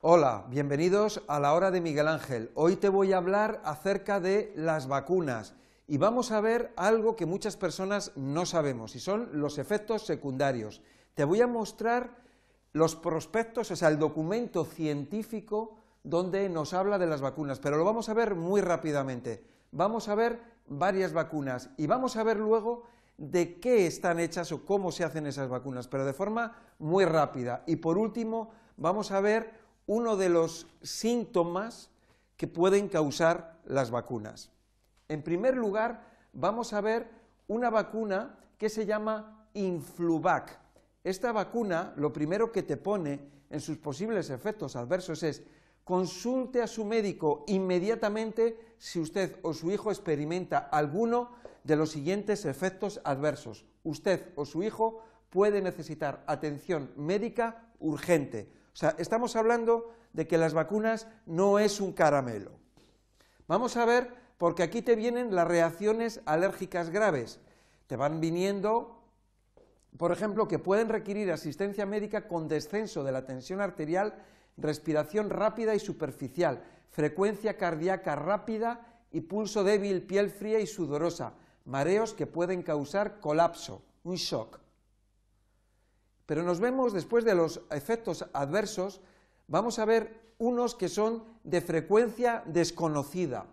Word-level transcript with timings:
Hola, 0.00 0.44
bienvenidos 0.48 1.24
a 1.26 1.40
la 1.40 1.54
hora 1.54 1.72
de 1.72 1.80
Miguel 1.80 2.06
Ángel. 2.06 2.52
Hoy 2.54 2.76
te 2.76 2.88
voy 2.88 3.12
a 3.12 3.16
hablar 3.16 3.60
acerca 3.64 4.20
de 4.20 4.52
las 4.54 4.86
vacunas 4.86 5.56
y 5.88 5.98
vamos 5.98 6.30
a 6.30 6.40
ver 6.40 6.72
algo 6.76 7.16
que 7.16 7.26
muchas 7.26 7.56
personas 7.56 8.12
no 8.14 8.46
sabemos 8.46 8.94
y 8.94 9.00
son 9.00 9.28
los 9.32 9.58
efectos 9.58 10.06
secundarios. 10.06 10.82
Te 11.14 11.24
voy 11.24 11.40
a 11.40 11.48
mostrar 11.48 12.16
los 12.72 12.94
prospectos, 12.94 13.72
o 13.72 13.74
sea, 13.74 13.88
el 13.88 13.98
documento 13.98 14.64
científico 14.64 15.74
donde 16.04 16.48
nos 16.48 16.74
habla 16.74 16.96
de 16.96 17.08
las 17.08 17.20
vacunas, 17.20 17.58
pero 17.58 17.76
lo 17.76 17.84
vamos 17.84 18.08
a 18.08 18.14
ver 18.14 18.36
muy 18.36 18.60
rápidamente. 18.60 19.42
Vamos 19.72 20.08
a 20.08 20.14
ver 20.14 20.40
varias 20.68 21.12
vacunas 21.12 21.70
y 21.76 21.88
vamos 21.88 22.16
a 22.16 22.22
ver 22.22 22.36
luego 22.36 22.84
de 23.16 23.58
qué 23.58 23.88
están 23.88 24.20
hechas 24.20 24.52
o 24.52 24.64
cómo 24.64 24.92
se 24.92 25.02
hacen 25.02 25.26
esas 25.26 25.48
vacunas, 25.48 25.88
pero 25.88 26.04
de 26.04 26.12
forma 26.12 26.52
muy 26.78 27.04
rápida. 27.04 27.64
Y 27.66 27.74
por 27.74 27.98
último, 27.98 28.52
vamos 28.76 29.10
a 29.10 29.20
ver 29.20 29.66
uno 29.88 30.16
de 30.16 30.28
los 30.28 30.66
síntomas 30.82 31.90
que 32.36 32.46
pueden 32.46 32.88
causar 32.88 33.58
las 33.64 33.90
vacunas. 33.90 34.52
En 35.08 35.22
primer 35.22 35.56
lugar, 35.56 36.04
vamos 36.34 36.72
a 36.74 36.80
ver 36.82 37.10
una 37.48 37.70
vacuna 37.70 38.38
que 38.58 38.68
se 38.68 38.84
llama 38.84 39.48
Influvac. 39.54 40.60
Esta 41.02 41.32
vacuna, 41.32 41.94
lo 41.96 42.12
primero 42.12 42.52
que 42.52 42.62
te 42.62 42.76
pone 42.76 43.30
en 43.48 43.60
sus 43.60 43.78
posibles 43.78 44.28
efectos 44.28 44.76
adversos 44.76 45.22
es 45.22 45.42
consulte 45.84 46.60
a 46.60 46.66
su 46.66 46.84
médico 46.84 47.44
inmediatamente 47.46 48.74
si 48.76 49.00
usted 49.00 49.38
o 49.40 49.54
su 49.54 49.70
hijo 49.70 49.90
experimenta 49.90 50.58
alguno 50.58 51.30
de 51.64 51.76
los 51.76 51.92
siguientes 51.92 52.44
efectos 52.44 53.00
adversos. 53.04 53.64
Usted 53.84 54.32
o 54.36 54.44
su 54.44 54.62
hijo 54.62 55.02
puede 55.30 55.62
necesitar 55.62 56.24
atención 56.26 56.92
médica 56.94 57.72
urgente. 57.78 58.57
Estamos 58.98 59.34
hablando 59.34 59.92
de 60.12 60.26
que 60.26 60.38
las 60.38 60.54
vacunas 60.54 61.08
no 61.26 61.58
es 61.58 61.80
un 61.80 61.92
caramelo. 61.92 62.52
Vamos 63.48 63.76
a 63.76 63.84
ver, 63.84 64.12
porque 64.36 64.62
aquí 64.62 64.82
te 64.82 64.94
vienen 64.94 65.34
las 65.34 65.48
reacciones 65.48 66.20
alérgicas 66.26 66.90
graves. 66.90 67.40
Te 67.86 67.96
van 67.96 68.20
viniendo, 68.20 69.02
por 69.96 70.12
ejemplo, 70.12 70.46
que 70.46 70.58
pueden 70.58 70.88
requerir 70.88 71.32
asistencia 71.32 71.86
médica 71.86 72.28
con 72.28 72.46
descenso 72.46 73.02
de 73.02 73.12
la 73.12 73.24
tensión 73.24 73.60
arterial, 73.60 74.14
respiración 74.56 75.30
rápida 75.30 75.74
y 75.74 75.80
superficial, 75.80 76.62
frecuencia 76.90 77.56
cardíaca 77.56 78.14
rápida 78.14 79.00
y 79.10 79.22
pulso 79.22 79.64
débil, 79.64 80.02
piel 80.02 80.30
fría 80.30 80.60
y 80.60 80.66
sudorosa, 80.66 81.32
mareos 81.64 82.14
que 82.14 82.26
pueden 82.26 82.62
causar 82.62 83.20
colapso, 83.20 83.82
un 84.04 84.16
shock. 84.16 84.60
Pero 86.28 86.42
nos 86.42 86.60
vemos 86.60 86.92
después 86.92 87.24
de 87.24 87.34
los 87.34 87.62
efectos 87.70 88.26
adversos, 88.34 89.00
vamos 89.46 89.78
a 89.78 89.86
ver 89.86 90.20
unos 90.36 90.74
que 90.74 90.90
son 90.90 91.24
de 91.42 91.62
frecuencia 91.62 92.42
desconocida, 92.44 93.46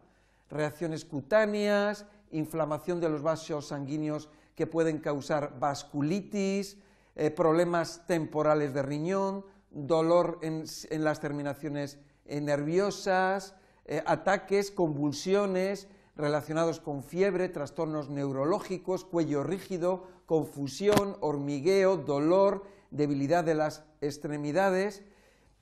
reacciones 0.49 1.05
cutáneas, 1.05 2.05
inflamación 2.31 2.99
de 2.99 3.07
los 3.07 3.21
vasos 3.21 3.67
sanguíneos 3.69 4.27
que 4.55 4.67
pueden 4.67 4.99
causar 4.99 5.57
vasculitis, 5.57 6.75
eh, 7.15 7.31
problemas 7.31 8.05
temporales 8.07 8.73
de 8.73 8.81
riñón, 8.81 9.45
dolor 9.71 10.39
en, 10.41 10.65
las 11.01 11.21
terminaciones 11.21 11.97
nerviosas, 12.25 13.55
eh, 13.85 14.03
ataques, 14.05 14.69
convulsiones, 14.69 15.87
relacionados 16.17 16.81
con 16.81 17.03
fiebre, 17.03 17.47
trastornos 17.47 18.09
neurológicos, 18.09 19.05
cuello 19.05 19.43
rígido, 19.43 20.07
confusión, 20.25 21.17
hormigueo, 21.21 21.97
dolor, 21.97 22.65
debilidad 22.91 23.43
de 23.43 23.55
las 23.55 23.83
extremidades. 24.01 25.03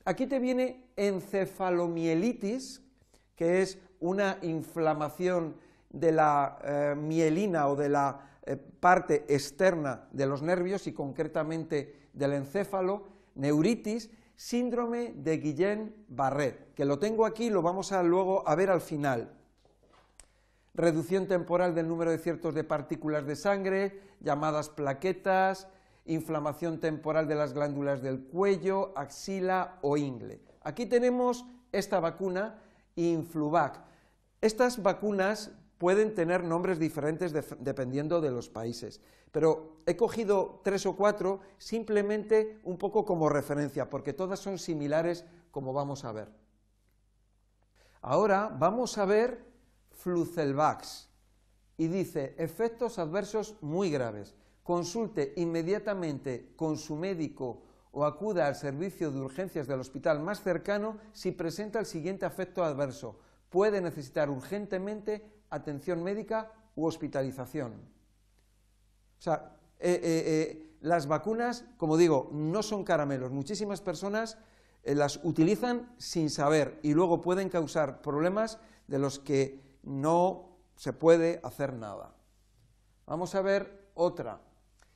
Aquí 0.06 0.28
te 0.28 0.40
viene 0.40 0.86
encefalomielitis, 0.96 2.82
que 3.36 3.62
es 3.62 3.80
una 4.00 4.38
inflamación 4.42 5.56
de 5.90 6.12
la 6.12 6.60
eh, 6.64 6.96
mielina 6.98 7.68
o 7.68 7.76
de 7.76 7.90
la 7.90 8.30
eh, 8.46 8.56
parte 8.56 9.26
externa 9.28 10.08
de 10.12 10.26
los 10.26 10.42
nervios 10.42 10.88
y 10.88 10.94
concretamente 10.94 12.10
del 12.14 12.34
encéfalo, 12.34 13.08
neuritis, 13.36 14.10
síndrome 14.36 15.14
de 15.16 15.42
Guillain-Barré, 15.42 16.74
que 16.76 16.86
lo 16.86 17.00
tengo 17.00 17.26
aquí, 17.26 17.50
lo 17.50 17.62
vamos 17.62 17.92
a 17.92 18.04
luego 18.04 18.48
a 18.48 18.56
ver 18.56 18.70
al 18.70 18.82
final 18.82 19.32
reducción 20.74 21.28
temporal 21.28 21.76
del 21.76 21.88
número 21.88 22.12
de 22.12 22.18
ciertos 22.18 22.56
de 22.56 22.64
partículas 22.64 23.26
de 23.26 23.36
sangre, 23.36 24.02
llamadas 24.20 24.70
plaquetas, 24.70 25.68
inflamación 26.06 26.80
temporal 26.80 27.28
de 27.28 27.36
las 27.36 27.54
glándulas 27.54 28.02
del 28.02 28.24
cuello, 28.26 28.92
axila 28.98 29.78
o 29.82 29.98
ingle. 29.98 30.42
Aquí 30.62 30.86
tenemos 30.86 31.46
esta 31.72 32.00
vacuna 32.00 32.60
Influvac. 32.96 33.82
Estas 34.42 34.82
vacunas 34.82 35.52
pueden 35.78 36.14
tener 36.14 36.44
nombres 36.44 36.80
diferentes 36.80 37.34
dependiendo 37.60 38.22
de 38.22 38.32
los 38.32 38.50
países, 38.50 39.02
pero 39.32 39.78
he 39.86 39.96
cogido 39.96 40.62
tres 40.64 40.86
o 40.86 40.96
cuatro 40.96 41.40
simplemente 41.58 42.60
un 42.64 42.78
poco 42.78 43.06
como 43.06 43.30
referencia, 43.30 43.90
porque 43.90 44.14
todas 44.14 44.40
son 44.40 44.60
similares 44.60 45.26
como 45.52 45.74
vamos 45.74 46.06
a 46.06 46.12
ver. 46.12 46.30
Ahora 48.02 48.54
vamos 48.58 48.98
a 48.98 49.06
ver 49.06 49.53
Flucelvax 50.04 51.08
y 51.78 51.88
dice 51.88 52.36
efectos 52.38 53.00
adversos 53.00 53.56
muy 53.62 53.90
graves. 53.90 54.36
Consulte 54.62 55.34
inmediatamente 55.38 56.52
con 56.58 56.78
su 56.78 56.98
médico 56.98 57.64
o 57.94 58.06
acuda 58.06 58.48
al 58.48 58.56
servicio 58.56 59.12
de 59.12 59.22
urgencias 59.22 59.66
del 59.66 59.80
hospital 59.80 60.20
más 60.20 60.42
cercano 60.42 60.98
si 61.14 61.32
presenta 61.32 61.80
el 61.80 61.86
siguiente 61.86 62.26
efecto 62.26 62.64
adverso. 62.66 63.18
Puede 63.50 63.80
necesitar 63.80 64.30
urgentemente 64.30 65.26
atención 65.50 66.04
médica 66.04 66.52
u 66.76 66.86
hospitalización. 66.86 67.72
O 67.72 69.22
sea, 69.22 69.56
eh, 69.80 70.00
eh, 70.04 70.24
eh, 70.26 70.78
las 70.82 71.08
vacunas, 71.08 71.64
como 71.78 71.96
digo, 71.96 72.30
no 72.34 72.62
son 72.62 72.84
caramelos. 72.84 73.32
Muchísimas 73.32 73.80
personas 73.80 74.38
las 74.84 75.22
utilizan 75.24 75.96
sin 75.98 76.30
saber 76.30 76.78
y 76.84 76.94
luego 76.94 77.22
pueden 77.22 77.48
causar 77.48 78.02
problemas 78.02 78.60
de 78.88 79.00
los 79.00 79.18
que 79.18 79.63
no 79.84 80.58
se 80.76 80.94
puede 80.94 81.40
hacer 81.44 81.74
nada. 81.74 82.16
Vamos 83.06 83.36
a 83.36 83.42
ver 83.42 83.90
otra. 83.94 84.42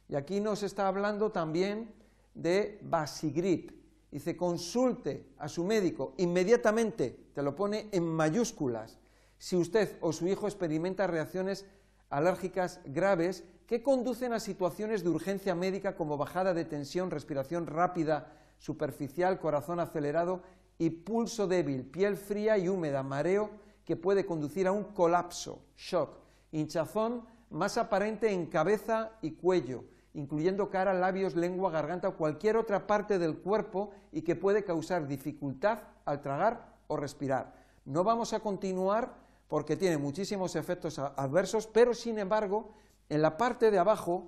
Y 0.09 0.15
aquí 0.15 0.39
nos 0.39 0.63
está 0.63 0.87
hablando 0.87 1.31
también 1.31 1.93
de 2.33 2.79
Basigrip. 2.81 3.71
Dice, 4.09 4.37
consulte 4.37 5.33
a 5.37 5.49
su 5.49 5.65
médico 5.65 6.13
inmediatamente, 6.17 7.27
te 7.33 7.43
lo 7.43 7.55
pone 7.55 7.89
en 7.91 8.05
mayúsculas, 8.05 8.97
si 9.37 9.55
usted 9.55 9.97
o 10.01 10.13
su 10.13 10.27
hijo 10.27 10.47
experimenta 10.47 11.07
reacciones 11.07 11.65
alérgicas 12.09 12.79
graves 12.85 13.43
que 13.67 13.83
conducen 13.83 14.31
a 14.31 14.39
situaciones 14.39 15.03
de 15.03 15.09
urgencia 15.09 15.53
médica 15.55 15.95
como 15.95 16.17
bajada 16.17 16.53
de 16.53 16.63
tensión, 16.63 17.11
respiración 17.11 17.67
rápida, 17.67 18.33
superficial, 18.57 19.39
corazón 19.39 19.79
acelerado 19.79 20.41
y 20.77 20.89
pulso 20.89 21.47
débil, 21.47 21.85
piel 21.85 22.15
fría 22.15 22.57
y 22.57 22.69
húmeda, 22.69 23.03
mareo 23.03 23.49
que 23.87 23.95
puede 23.95 24.25
conducir 24.25 24.67
a 24.67 24.73
un 24.73 24.83
colapso, 24.83 25.61
shock, 25.77 26.17
hinchazón 26.51 27.25
más 27.49 27.77
aparente 27.77 28.29
en 28.29 28.47
cabeza 28.47 29.13
y 29.21 29.31
cuello, 29.31 29.85
incluyendo 30.13 30.69
cara, 30.69 30.93
labios, 30.93 31.37
lengua, 31.37 31.71
garganta 31.71 32.09
o 32.09 32.17
cualquier 32.17 32.57
otra 32.57 32.85
parte 32.85 33.17
del 33.17 33.37
cuerpo 33.37 33.91
y 34.11 34.23
que 34.23 34.35
puede 34.35 34.65
causar 34.65 35.07
dificultad 35.07 35.79
al 36.03 36.19
tragar 36.19 36.75
o 36.87 36.97
respirar. 36.97 37.53
No 37.85 38.03
vamos 38.03 38.33
a 38.33 38.41
continuar 38.41 39.13
porque 39.47 39.77
tiene 39.77 39.97
muchísimos 39.97 40.57
efectos 40.57 40.99
adversos, 40.99 41.65
pero 41.65 41.93
sin 41.93 42.19
embargo, 42.19 42.73
en 43.07 43.21
la 43.21 43.37
parte 43.37 43.71
de 43.71 43.79
abajo 43.79 44.27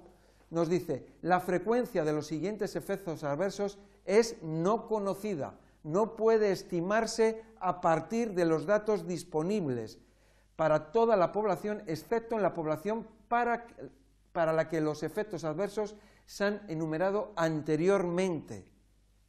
nos 0.51 0.69
dice, 0.69 1.05
la 1.21 1.41
frecuencia 1.41 2.05
de 2.05 2.13
los 2.13 2.27
siguientes 2.27 2.77
efectos 2.77 3.25
adversos 3.25 3.77
es 4.05 4.41
no 4.41 4.87
conocida, 4.87 5.59
no 5.83 6.15
puede 6.15 6.51
estimarse 6.51 7.43
a 7.59 7.81
partir 7.81 8.33
de 8.33 8.45
los 8.45 8.65
datos 8.65 9.07
disponibles 9.07 9.99
para 10.55 10.91
toda 10.91 11.15
la 11.15 11.31
población, 11.31 11.83
excepto 11.87 12.35
en 12.35 12.41
la 12.41 12.53
población 12.53 13.07
para, 13.27 13.65
la 14.33 14.67
que 14.67 14.81
los 14.81 15.03
efectos 15.03 15.43
adversos 15.43 15.95
se 16.25 16.45
han 16.45 16.61
enumerado 16.67 17.31
anteriormente, 17.35 18.65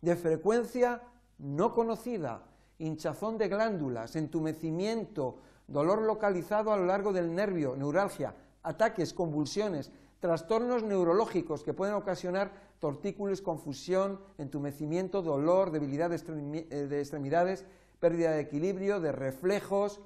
de 0.01 0.17
frecuencia 0.17 1.03
no 1.39 1.75
conocida, 1.75 2.43
hinchazón 2.79 3.39
de 3.39 3.49
glándulas, 3.49 4.17
entumecimiento, 4.17 5.39
dolor 5.69 6.03
localizado 6.03 6.73
a 6.73 6.77
lo 6.77 6.87
largo 6.87 7.13
del 7.13 7.35
nervio, 7.35 7.77
neuralgia, 7.77 8.35
ataques, 8.63 9.15
convulsiones, 9.15 9.93
trastornos 10.21 10.83
neurológicos 10.83 11.65
que 11.65 11.75
pueden 11.75 11.95
ocasionar 11.95 12.53
tortícolis, 12.79 13.43
confusión, 13.43 14.21
entumecimiento, 14.39 15.23
dolor, 15.23 15.71
debilidad 15.71 16.13
eh, 16.13 16.87
de 16.87 17.01
extremidades, 17.01 17.65
pérdida 17.99 18.33
de 18.33 18.41
equilibrio, 18.41 19.01
de 19.01 19.13
reflejos. 19.13 20.01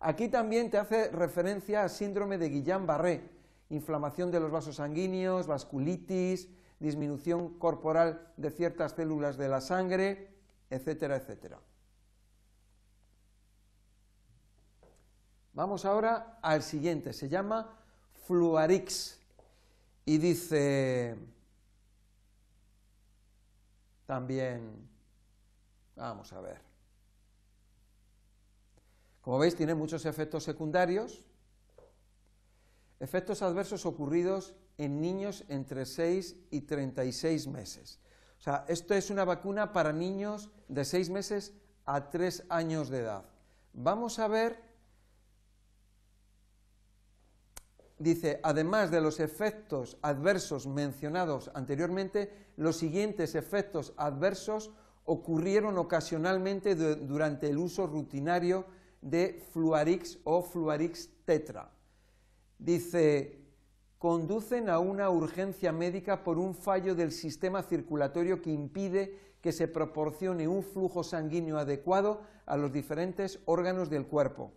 Aquí 0.00 0.28
también 0.28 0.70
te 0.70 0.78
hace 0.78 1.10
referencia 1.10 1.82
al 1.82 1.90
síndrome 1.90 2.38
de 2.38 2.50
Guillain-Barré, 2.50 3.22
inflamación 3.70 4.30
de 4.30 4.40
los 4.40 4.50
vasos 4.50 4.76
sanguíneos, 4.76 5.46
vasculitis, 5.46 6.48
disminución 6.78 7.58
corporal 7.58 8.32
de 8.36 8.50
ciertas 8.50 8.92
células 8.92 9.36
de 9.36 9.48
la 9.48 9.60
sangre 9.60 10.38
etcétera, 10.70 11.16
etcétera. 11.16 11.58
Vamos 15.52 15.84
ahora 15.84 16.38
al 16.42 16.62
siguiente, 16.62 17.12
se 17.12 17.28
llama 17.28 17.78
Fluarix 18.26 19.17
y 20.08 20.16
dice 20.16 21.14
también, 24.06 24.88
vamos 25.96 26.32
a 26.32 26.40
ver, 26.40 26.62
como 29.20 29.38
veis 29.38 29.54
tiene 29.54 29.74
muchos 29.74 30.06
efectos 30.06 30.44
secundarios, 30.44 31.26
efectos 32.98 33.42
adversos 33.42 33.84
ocurridos 33.84 34.54
en 34.78 35.02
niños 35.02 35.44
entre 35.50 35.84
6 35.84 36.36
y 36.52 36.62
36 36.62 37.46
meses. 37.48 38.00
O 38.38 38.40
sea, 38.40 38.64
esto 38.66 38.94
es 38.94 39.10
una 39.10 39.26
vacuna 39.26 39.74
para 39.74 39.92
niños 39.92 40.48
de 40.68 40.86
6 40.86 41.10
meses 41.10 41.52
a 41.84 42.08
3 42.08 42.46
años 42.48 42.88
de 42.88 43.00
edad. 43.00 43.26
Vamos 43.74 44.18
a 44.20 44.28
ver 44.28 44.67
dice, 47.98 48.40
además 48.42 48.90
de 48.90 49.00
los 49.00 49.20
efectos 49.20 49.98
adversos 50.02 50.66
mencionados 50.66 51.50
anteriormente, 51.54 52.32
los 52.56 52.76
siguientes 52.76 53.34
efectos 53.34 53.92
adversos 53.96 54.70
ocurrieron 55.04 55.78
ocasionalmente 55.78 56.74
durante 56.74 57.48
el 57.48 57.58
uso 57.58 57.86
rutinario 57.86 58.66
de 59.00 59.42
Fluarix 59.52 60.18
o 60.24 60.42
Fluarix 60.42 61.10
tetra. 61.24 61.70
Dice, 62.58 63.38
conducen 63.98 64.68
a 64.68 64.78
una 64.78 65.10
urgencia 65.10 65.72
médica 65.72 66.22
por 66.24 66.38
un 66.38 66.54
fallo 66.54 66.94
del 66.94 67.12
sistema 67.12 67.62
circulatorio 67.62 68.42
que 68.42 68.50
impide 68.50 69.18
que 69.40 69.52
se 69.52 69.68
proporcione 69.68 70.48
un 70.48 70.62
flujo 70.62 71.04
sanguíneo 71.04 71.58
adecuado 71.58 72.22
a 72.44 72.56
los 72.56 72.72
diferentes 72.72 73.40
órganos 73.46 73.88
del 73.88 74.06
cuerpo 74.06 74.52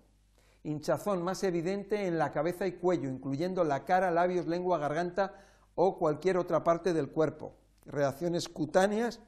hinchazón 0.63 1.24
más 1.24 1.44
evidente 1.44 2.08
en 2.08 2.18
la 2.18 2.31
cabeza 2.31 2.68
y 2.68 2.74
cuello, 2.74 3.10
incluyendo 3.10 3.63
la 3.63 3.86
cara, 3.86 4.12
labios, 4.12 4.48
lengua, 4.48 4.78
garganta 4.78 5.34
o 5.75 5.98
cualquier 5.98 6.38
otra 6.38 6.63
parte 6.63 6.94
del 6.94 7.10
cuerpo, 7.10 7.56
reacciones 7.86 8.50
cutáneas, 8.50 9.19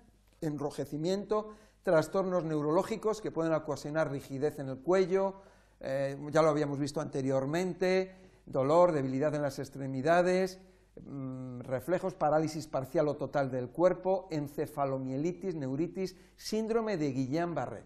enrojecimiento, 0.41 1.55
trastornos 1.83 2.43
neurológicos 2.43 3.21
que 3.21 3.31
pueden 3.31 3.53
ocasionar 3.53 4.11
rigidez 4.11 4.59
en 4.59 4.69
el 4.69 4.77
cuello, 4.77 5.41
eh, 5.79 6.17
ya 6.31 6.41
lo 6.41 6.49
habíamos 6.49 6.79
visto 6.79 7.01
anteriormente, 7.01 8.15
dolor, 8.45 8.91
debilidad 8.91 9.33
en 9.35 9.41
las 9.41 9.59
extremidades, 9.59 10.59
mm, 11.03 11.61
reflejos, 11.61 12.13
parálisis 12.13 12.67
parcial 12.67 13.07
o 13.07 13.15
total 13.15 13.49
del 13.49 13.69
cuerpo, 13.69 14.27
encefalomielitis, 14.31 15.55
neuritis, 15.55 16.15
síndrome 16.35 16.97
de 16.97 17.13
Guillain-Barré, 17.13 17.83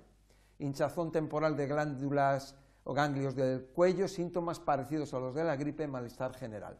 hinchazón 0.59 1.11
temporal 1.11 1.55
de 1.55 1.67
glándulas 1.67 2.55
o 2.89 2.93
ganglios 2.93 3.35
del 3.35 3.65
cuello, 3.65 4.07
síntomas 4.07 4.61
parecidos 4.61 5.13
a 5.13 5.19
los 5.19 5.35
de 5.35 5.43
la 5.43 5.57
gripe, 5.57 5.85
malestar 5.87 6.33
general. 6.33 6.79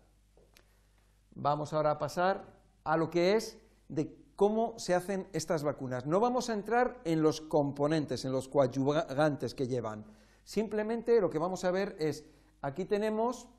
Vamos 1.35 1.73
ahora 1.73 1.91
a 1.91 1.99
pasar 1.99 2.45
a 2.85 2.95
lo 2.95 3.09
que 3.09 3.35
es 3.35 3.57
de 3.89 4.15
cómo 4.37 4.79
se 4.79 4.95
hacen 4.95 5.27
estas 5.33 5.63
vacunas. 5.63 6.05
No 6.05 6.21
vamos 6.21 6.49
a 6.49 6.53
entrar 6.53 7.01
en 7.03 7.21
los 7.21 7.41
componentes, 7.41 8.23
en 8.23 8.31
los 8.31 8.47
coadyuvantes 8.47 9.53
que 9.53 9.67
llevan. 9.67 10.05
Simplemente 10.45 11.19
lo 11.19 11.29
que 11.29 11.39
vamos 11.39 11.65
a 11.65 11.71
ver 11.71 11.97
es, 11.99 12.23
aquí 12.61 12.85
tenemos 12.85 13.49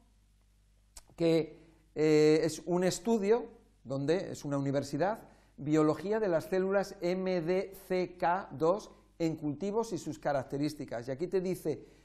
que 1.17 1.61
eh, 1.95 2.41
es 2.45 2.63
un 2.65 2.83
estudio, 2.83 3.45
donde 3.85 4.33
es 4.33 4.47
una 4.47 4.57
universidad, 4.57 5.21
biología 5.59 6.19
de 6.19 6.29
las 6.29 6.45
células 6.45 6.99
MDCK2 7.03 8.89
en 9.19 9.37
cultivos 9.37 9.93
y 9.93 9.99
sus 9.99 10.19
características. 10.19 11.09
Y 11.09 11.11
aquí 11.11 11.27
te 11.27 11.43
dice 11.43 11.98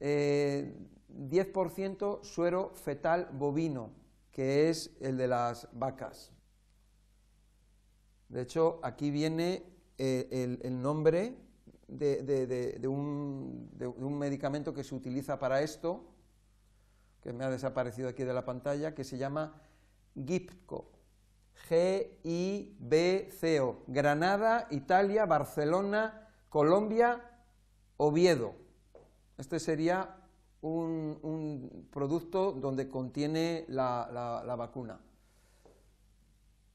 10% 0.00 0.02
eh, 2.18 2.18
suero 2.22 2.72
fetal 2.74 3.28
bovino, 3.32 3.90
que 4.32 4.70
es 4.70 4.96
el 5.00 5.16
de 5.16 5.28
las 5.28 5.68
vacas. 5.72 6.32
De 8.28 8.42
hecho, 8.42 8.80
aquí 8.82 9.10
viene 9.10 9.64
eh, 9.98 10.58
el, 10.62 10.80
nombre 10.80 11.36
de, 11.88 12.88
un, 12.88 13.68
medicamento 14.18 14.72
que 14.72 14.84
se 14.84 14.94
utiliza 14.94 15.38
para 15.38 15.62
esto, 15.62 16.04
que 17.22 17.32
me 17.32 17.44
ha 17.44 17.50
desaparecido 17.50 18.08
aquí 18.08 18.24
de 18.24 18.32
la 18.32 18.44
pantalla, 18.44 18.94
que 18.94 19.04
se 19.04 19.18
llama 19.18 19.60
GIPCO. 20.14 20.92
G-I-B-C-O. 21.68 23.82
Granada, 23.88 24.68
Italia, 24.70 25.26
Barcelona, 25.26 26.28
Colombia, 26.48 27.20
Oviedo. 27.96 28.59
Este 29.40 29.58
sería 29.58 30.16
un, 30.60 31.88
producto 31.90 32.52
donde 32.52 32.90
contiene 32.90 33.64
la, 33.68 34.54
vacuna. 34.58 35.00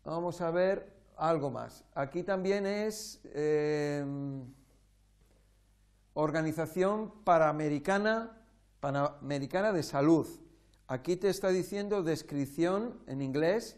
Vamos 0.04 0.42
a 0.42 0.50
ver 0.50 0.92
algo 1.16 1.52
más. 1.52 1.84
Aquí 1.94 2.24
también 2.24 2.66
es 2.66 3.22
em, 3.36 4.52
Organización 6.16 7.14
Panamericana, 7.24 8.36
de 8.82 9.84
Salud. 9.84 10.26
Aquí 10.88 11.18
te 11.18 11.30
está 11.30 11.50
diciendo 11.50 12.02
descripción 12.02 13.00
en 13.06 13.22
inglés. 13.22 13.78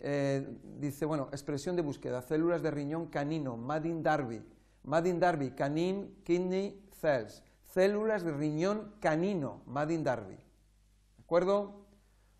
Eh, 0.00 0.44
dice, 0.80 1.04
bueno, 1.04 1.28
expresión 1.30 1.76
de 1.76 1.82
búsqueda, 1.82 2.20
células 2.22 2.62
de 2.62 2.72
riñón 2.72 3.06
canino, 3.06 3.56
Madin 3.56 4.02
Darby. 4.02 4.42
Madin 4.82 5.20
Darby, 5.20 5.52
canine 5.52 6.10
kidney 6.24 6.84
cells 7.00 7.44
células 7.78 8.24
de 8.24 8.32
riñón 8.32 8.94
canino, 8.98 9.62
Madin 9.66 10.02
Darby. 10.02 10.34
¿De 10.34 11.22
acuerdo? 11.22 11.86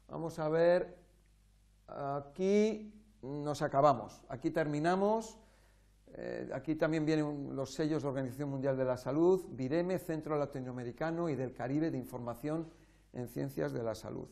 Vamos 0.08 0.36
a 0.40 0.48
ver, 0.48 0.98
aquí 1.86 2.92
nos 3.22 3.62
acabamos, 3.62 4.20
aquí 4.28 4.50
terminamos. 4.50 5.38
Eh, 6.08 6.50
aquí 6.52 6.74
también 6.74 7.06
vienen 7.06 7.54
los 7.54 7.72
sellos 7.72 8.02
de 8.02 8.08
Organización 8.08 8.48
Mundial 8.50 8.76
de 8.76 8.84
la 8.84 8.96
Salud, 8.96 9.44
Vireme, 9.50 10.00
Centro 10.00 10.36
Latinoamericano 10.36 11.28
y 11.28 11.36
del 11.36 11.52
Caribe 11.52 11.92
de 11.92 11.98
Información 11.98 12.66
en 13.12 13.28
Ciencias 13.28 13.72
de 13.72 13.84
la 13.84 13.94
Salud. 13.94 14.26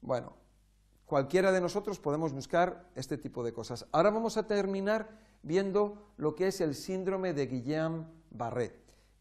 Bueno, 0.00 0.32
cualquiera 1.06 1.52
de 1.52 1.60
nosotros 1.60 2.00
podemos 2.00 2.32
buscar 2.32 2.90
este 2.96 3.18
tipo 3.18 3.44
de 3.44 3.52
cosas. 3.52 3.86
Ahora 3.92 4.10
vamos 4.10 4.36
a 4.36 4.48
terminar 4.48 5.10
viendo 5.44 6.10
lo 6.16 6.34
que 6.34 6.48
es 6.48 6.60
el 6.60 6.74
síndrome 6.74 7.34
de 7.34 7.48
Guillain-Barré. 7.48 8.72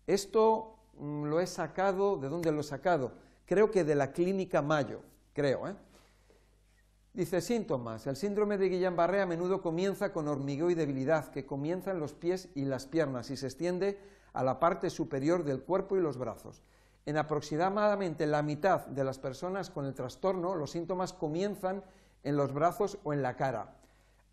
Esto 0.07 0.72
lo 1.01 1.39
he 1.39 1.47
sacado, 1.47 2.17
¿de 2.17 2.29
dónde 2.29 2.51
lo 2.51 2.61
he 2.61 2.63
sacado? 2.63 3.13
Creo 3.45 3.71
que 3.71 3.83
de 3.83 3.95
la 3.95 4.11
clínica 4.11 4.61
Mayo, 4.61 5.01
creo. 5.33 5.67
¿eh? 5.67 5.75
Dice 7.13 7.41
síntomas. 7.41 8.07
El 8.07 8.15
síndrome 8.15 8.57
de 8.57 8.69
Guillain-Barré 8.69 9.21
a 9.21 9.25
menudo 9.25 9.61
comienza 9.61 10.11
con 10.11 10.27
hormigueo 10.27 10.69
y 10.69 10.75
debilidad, 10.75 11.29
que 11.29 11.45
comienza 11.45 11.91
en 11.91 11.99
los 11.99 12.13
pies 12.13 12.49
y 12.55 12.65
las 12.65 12.87
piernas 12.87 13.29
y 13.29 13.37
se 13.37 13.47
extiende 13.47 13.99
a 14.33 14.43
la 14.43 14.59
parte 14.59 14.89
superior 14.89 15.43
del 15.43 15.61
cuerpo 15.61 15.95
y 15.95 16.01
los 16.01 16.17
brazos. 16.17 16.63
En 17.05 17.17
aproximadamente 17.17 18.25
la 18.25 18.41
mitad 18.41 18.87
de 18.87 19.03
las 19.03 19.19
personas 19.19 19.69
con 19.69 19.85
el 19.85 19.93
trastorno, 19.93 20.55
los 20.55 20.71
síntomas 20.71 21.13
comienzan 21.13 21.83
en 22.23 22.37
los 22.37 22.53
brazos 22.53 22.97
o 23.03 23.13
en 23.13 23.21
la 23.21 23.35
cara. 23.35 23.75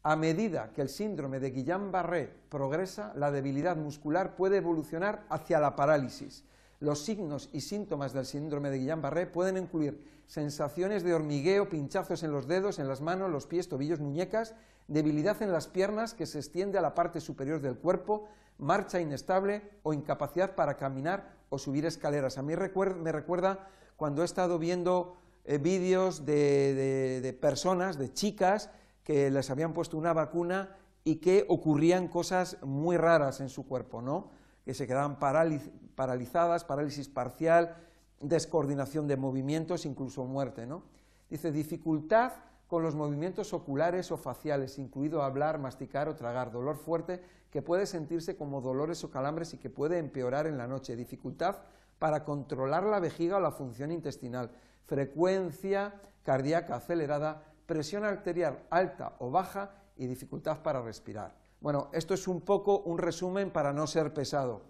A 0.02 0.16
medida 0.16 0.73
que 0.73 0.80
el 0.80 0.88
síndrome 0.88 1.40
de 1.40 1.52
Guillain-Barré 1.52 2.32
progresa, 2.49 3.12
la 3.14 3.30
debilidad 3.30 3.76
muscular 3.76 4.37
puede 4.37 4.56
evolucionar 4.56 5.26
hacia 5.28 5.61
la 5.61 5.76
parálisis. 5.76 6.44
Los 6.80 7.04
signos 7.04 7.50
y 7.52 7.60
síntomas 7.60 8.14
del 8.14 8.25
síndrome 8.25 8.70
de 8.70 8.78
Guillain-Barré 8.78 9.30
pueden 9.30 9.58
incluir 9.58 10.02
sensaciones 10.26 11.02
de 11.02 11.12
hormigueo, 11.12 11.68
pinchazos 11.68 12.22
en 12.22 12.32
los 12.32 12.49
dedos, 12.49 12.78
en 12.78 12.88
las 12.88 13.02
manos, 13.02 13.30
los 13.30 13.46
pies, 13.46 13.68
tobillos, 13.68 14.00
muñecas, 14.00 14.54
debilidad 14.88 15.42
en 15.42 15.52
las 15.52 15.68
piernas 15.68 16.14
que 16.14 16.25
se 16.25 16.38
extiende 16.38 16.78
a 16.78 16.82
la 16.82 16.94
parte 16.94 17.20
superior 17.20 17.60
del 17.60 17.76
cuerpo, 17.76 18.28
marcha 18.56 18.99
inestable 18.99 19.62
o 19.82 19.92
incapacidad 19.92 20.54
para 20.54 20.78
caminar 20.78 21.37
o 21.50 21.58
subir 21.58 21.84
escaleras. 21.84 22.38
A 22.38 22.42
mí 22.42 22.54
me 22.56 23.12
recuerda 23.12 23.68
cuando 23.96 24.22
he 24.22 24.25
estado 24.25 24.58
viendo 24.58 25.18
eh, 25.44 25.58
vídeos 25.58 26.25
de 26.25 27.38
personas, 27.42 27.99
de 27.99 28.10
chicas, 28.10 28.70
que 29.04 29.30
les 29.30 29.50
habían 29.50 29.75
puesto 29.75 29.99
una 29.99 30.14
vacuna 30.14 30.76
y 31.04 31.16
que 31.16 31.44
ocurrían 31.49 32.08
cosas 32.08 32.56
muy 32.62 32.96
raras 32.96 33.40
en 33.40 33.50
su 33.50 33.66
cuerpo, 33.66 34.00
¿no? 34.00 34.39
Que 34.70 34.74
se 34.74 34.86
quedaban 34.86 35.18
paralizadas, 35.18 36.62
parálisis 36.62 37.08
parcial, 37.08 37.76
descoordinación 38.20 39.08
de 39.08 39.16
movimientos, 39.16 39.84
incluso 39.84 40.24
muerte, 40.26 40.64
¿no? 40.64 40.84
Dice, 41.28 41.50
dificultad 41.50 42.34
con 42.68 42.84
los 42.84 42.94
movimientos 42.94 43.52
oculares 43.52 44.12
o 44.12 44.16
faciales, 44.16 44.78
incluido 44.78 45.24
hablar, 45.24 45.58
masticar 45.58 46.08
o 46.08 46.14
tragar, 46.14 46.52
dolor 46.52 46.76
fuerte 46.76 47.20
que 47.50 47.62
puede 47.62 47.84
sentirse 47.84 48.36
como 48.36 48.60
dolores 48.60 49.02
o 49.02 49.10
calambres 49.10 49.54
y 49.54 49.56
que 49.56 49.70
puede 49.70 49.98
empeorar 49.98 50.46
en 50.46 50.56
la 50.56 50.68
noche, 50.68 50.94
dificultad 50.94 51.56
para 51.98 52.22
controlar 52.24 52.84
la 52.84 53.00
vejiga 53.00 53.38
o 53.38 53.40
la 53.40 53.50
función 53.50 53.90
intestinal, 53.90 54.52
frecuencia 54.86 56.00
cardíaca 56.22 56.76
acelerada, 56.76 57.42
presión 57.66 58.04
arterial 58.04 58.62
alta 58.70 59.16
o 59.18 59.32
baja 59.32 59.72
y 59.96 60.06
dificultad 60.06 60.62
para 60.62 60.80
respirar. 60.80 61.39
Bueno, 61.60 61.90
esto 61.92 62.14
es 62.14 62.26
un 62.26 62.40
poco 62.40 62.80
un 62.80 62.98
resumen 62.98 63.50
para 63.50 63.72
no 63.72 63.86
ser 63.86 64.14
pesado. 64.14 64.62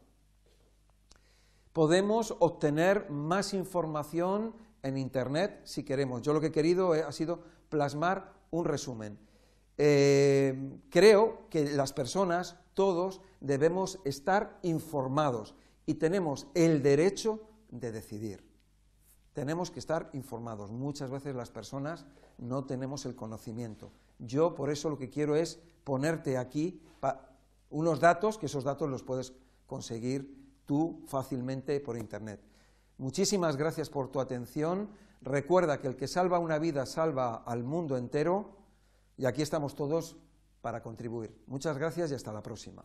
Podemos 1.72 2.34
obtener 2.40 3.08
más 3.10 3.54
información 3.54 4.54
en 4.82 4.96
Internet 4.96 5.60
si 5.64 5.84
queremos. 5.84 6.22
Yo 6.22 6.32
lo 6.32 6.40
que 6.40 6.48
he 6.48 6.52
querido 6.52 6.92
ha 6.92 7.12
sido 7.12 7.40
plasmar 7.68 8.32
un 8.50 8.64
resumen. 8.64 9.18
Eh, 9.78 10.78
creo 10.90 11.48
que 11.48 11.70
las 11.70 11.92
personas, 11.92 12.56
todos, 12.74 13.20
debemos 13.40 14.00
estar 14.04 14.58
informados 14.62 15.54
y 15.86 15.94
tenemos 15.94 16.48
el 16.54 16.82
derecho 16.82 17.40
de 17.70 17.92
decidir. 17.92 18.44
Tenemos 19.32 19.70
que 19.70 19.78
estar 19.78 20.10
informados. 20.12 20.72
Muchas 20.72 21.10
veces 21.10 21.36
las 21.36 21.50
personas 21.50 22.04
no 22.36 22.64
tenemos 22.64 23.06
el 23.06 23.14
conocimiento. 23.14 23.92
Yo 24.20 24.54
por 24.54 24.70
eso 24.70 24.88
lo 24.90 24.98
que 24.98 25.10
quiero 25.10 25.34
es 25.34 25.60
ponerte 25.84 26.38
aquí 26.38 26.80
unos 27.70 28.00
datos, 28.00 28.36
que 28.36 28.46
esos 28.46 28.64
datos 28.64 28.88
los 28.88 29.02
puedes 29.02 29.32
conseguir 29.66 30.62
tú 30.66 31.02
fácilmente 31.06 31.80
por 31.80 31.96
Internet. 31.96 32.40
Muchísimas 32.98 33.56
gracias 33.56 33.88
por 33.88 34.10
tu 34.10 34.20
atención. 34.20 34.90
Recuerda 35.22 35.80
que 35.80 35.88
el 35.88 35.96
que 35.96 36.08
salva 36.08 36.38
una 36.38 36.58
vida 36.58 36.86
salva 36.86 37.36
al 37.46 37.62
mundo 37.62 37.96
entero 37.96 38.56
y 39.16 39.26
aquí 39.26 39.42
estamos 39.42 39.74
todos 39.74 40.16
para 40.60 40.82
contribuir. 40.82 41.34
Muchas 41.46 41.78
gracias 41.78 42.10
y 42.10 42.14
hasta 42.14 42.32
la 42.32 42.42
próxima. 42.42 42.84